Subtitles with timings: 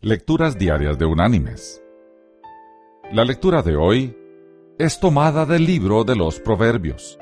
[0.00, 1.82] Lecturas Diarias de Unánimes.
[3.10, 4.16] La lectura de hoy
[4.78, 7.18] es tomada del libro de los Proverbios.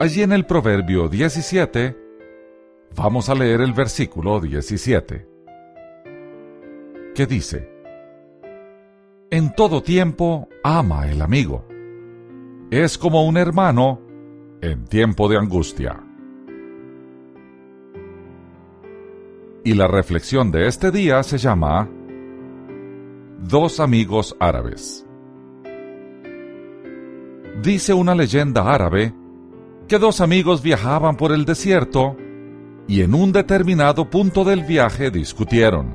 [0.00, 1.94] Allí en el Proverbio 17
[2.96, 5.28] vamos a leer el versículo 17,
[7.14, 7.68] que dice,
[9.30, 11.68] En todo tiempo ama el amigo.
[12.70, 14.00] Es como un hermano
[14.62, 16.02] en tiempo de angustia.
[19.64, 21.88] Y la reflexión de este día se llama
[23.38, 25.06] Dos amigos árabes.
[27.62, 29.14] Dice una leyenda árabe
[29.86, 32.16] que dos amigos viajaban por el desierto
[32.88, 35.94] y en un determinado punto del viaje discutieron.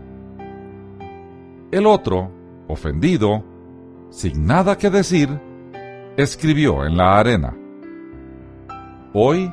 [1.69, 2.31] El otro,
[2.69, 3.43] ofendido,
[4.09, 5.29] sin nada que decir,
[6.15, 7.53] escribió en la arena.
[9.13, 9.51] Hoy,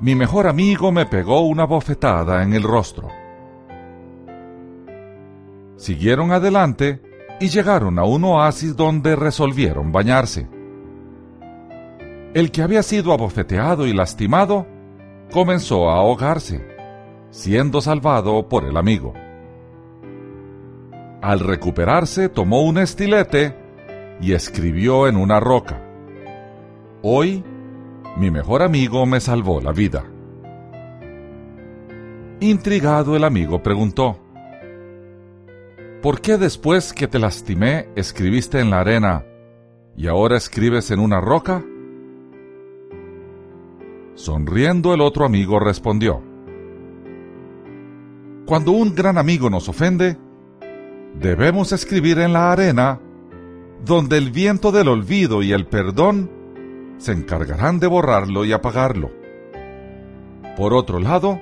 [0.00, 3.19] mi mejor amigo me pegó una bofetada en el rostro.
[5.80, 7.00] Siguieron adelante
[7.40, 10.46] y llegaron a un oasis donde resolvieron bañarse.
[12.34, 14.66] El que había sido abofeteado y lastimado
[15.32, 16.62] comenzó a ahogarse,
[17.30, 19.14] siendo salvado por el amigo.
[21.22, 23.56] Al recuperarse tomó un estilete
[24.20, 25.82] y escribió en una roca,
[27.00, 27.42] Hoy
[28.18, 30.04] mi mejor amigo me salvó la vida.
[32.40, 34.18] Intrigado el amigo preguntó,
[36.02, 39.22] ¿Por qué después que te lastimé escribiste en la arena
[39.98, 41.62] y ahora escribes en una roca?
[44.14, 46.22] Sonriendo el otro amigo respondió,
[48.46, 50.16] Cuando un gran amigo nos ofende,
[51.20, 52.98] debemos escribir en la arena,
[53.84, 56.30] donde el viento del olvido y el perdón
[56.96, 59.10] se encargarán de borrarlo y apagarlo.
[60.56, 61.38] Por otro lado,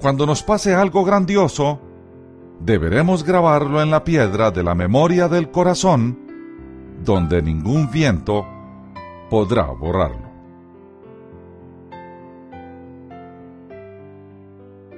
[0.00, 1.80] cuando nos pase algo grandioso,
[2.64, 6.18] deberemos grabarlo en la piedra de la memoria del corazón,
[7.04, 8.46] donde ningún viento
[9.28, 10.32] podrá borrarlo.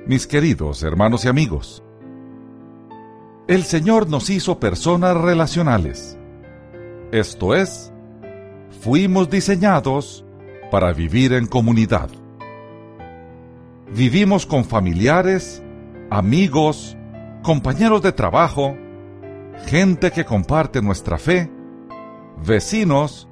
[0.06, 1.82] Mis queridos hermanos y amigos,
[3.48, 6.16] el Señor nos hizo personas relacionales.
[7.10, 7.92] Esto es,
[8.80, 10.24] fuimos diseñados
[10.70, 12.10] para vivir en comunidad.
[13.92, 15.62] Vivimos con familiares,
[16.10, 16.96] amigos,
[17.46, 18.76] compañeros de trabajo,
[19.66, 21.48] gente que comparte nuestra fe,
[22.44, 23.28] vecinos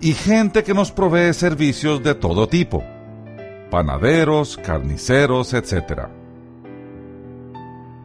[0.00, 2.82] y gente que nos provee servicios de todo tipo,
[3.70, 6.08] panaderos, carniceros, etc.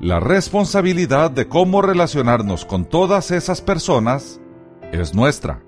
[0.02, 4.42] La responsabilidad de cómo relacionarnos con todas esas personas
[4.92, 5.64] es nuestra.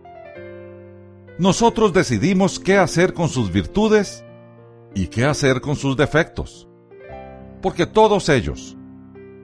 [1.40, 4.26] Nosotros decidimos qué hacer con sus virtudes
[4.94, 6.68] y qué hacer con sus defectos,
[7.62, 8.77] porque todos ellos,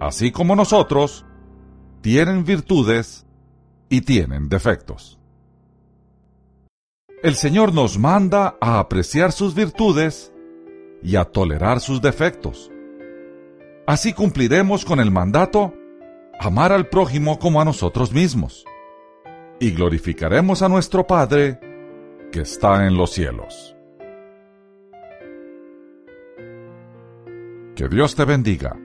[0.08, 1.26] así como nosotros,
[2.02, 3.26] tienen virtudes
[3.90, 5.20] y tienen defectos.
[7.22, 10.34] El Señor nos manda a apreciar sus virtudes
[11.02, 12.70] y a tolerar sus defectos.
[13.88, 15.74] Así cumpliremos con el mandato
[16.40, 18.66] amar al prójimo como a nosotros mismos
[19.60, 21.60] y glorificaremos a nuestro Padre
[22.32, 23.76] que está en los cielos.
[27.76, 28.78] Que Dios te bendiga